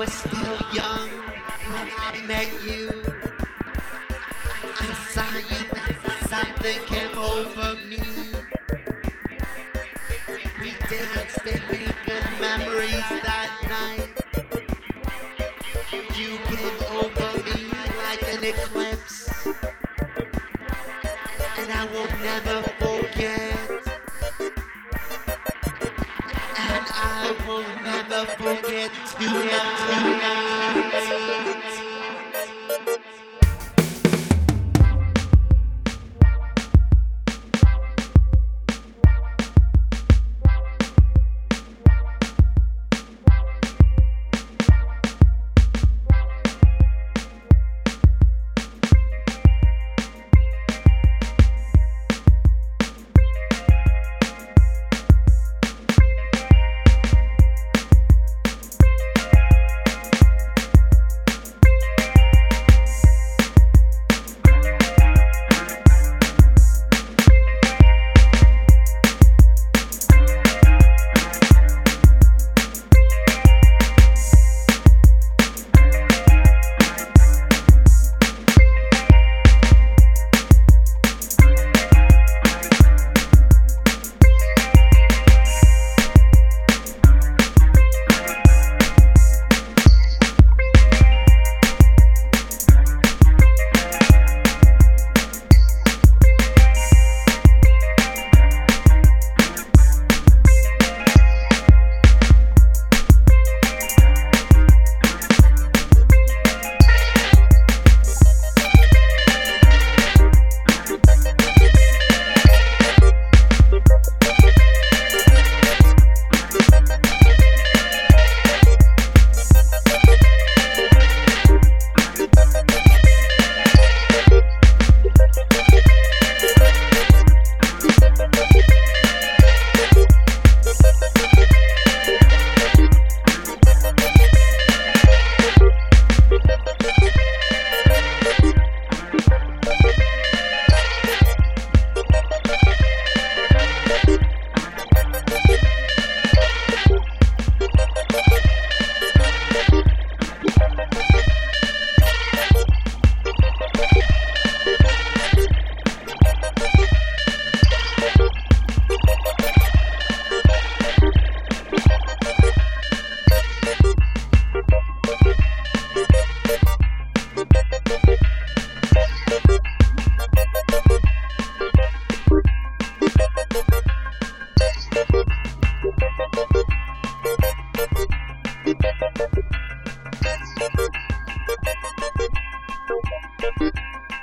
[0.00, 0.08] when
[1.98, 2.88] I met you.
[4.80, 5.96] I saw you, and
[6.30, 8.00] something came over me.
[10.58, 14.16] We danced and made good memories that night.
[16.16, 17.58] You came over me
[18.04, 19.46] like an eclipse.
[21.58, 22.89] And I will never forget.
[28.10, 30.60] Never forget tonight.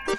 [0.08, 0.16] You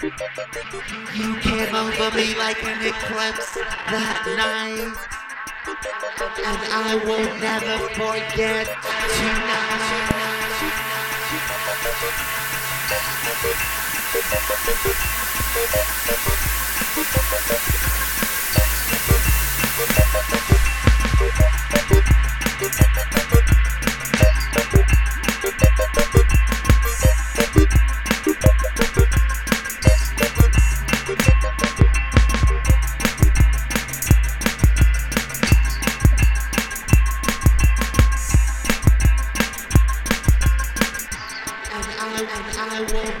[0.00, 3.54] came over me like an eclipse
[3.90, 4.94] that night.
[6.46, 8.68] And I will never forget
[20.20, 20.37] And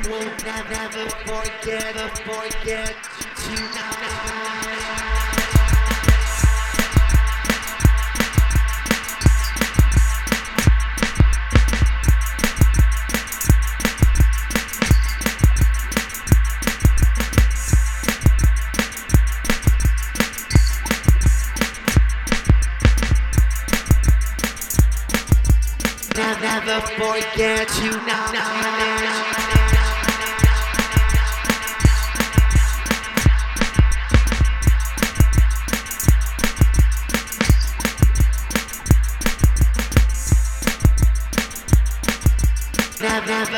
[0.06, 2.94] will, never, never forget, forget
[3.36, 4.38] tonight.
[26.14, 28.32] Never, forget you now.
[28.32, 29.47] Never,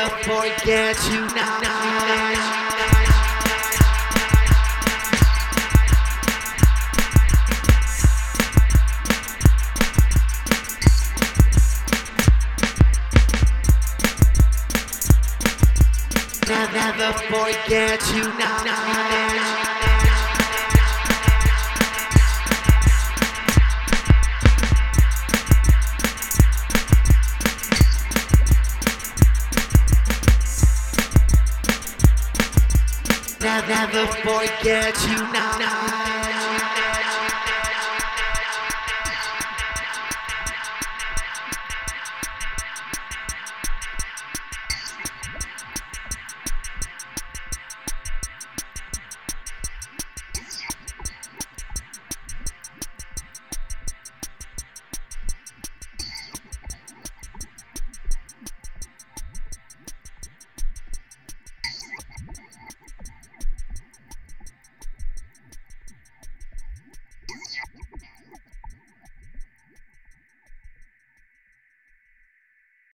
[0.01, 1.61] gonna forget you now.
[16.73, 19.10] never forget you now.
[33.41, 36.10] Never, forget you now.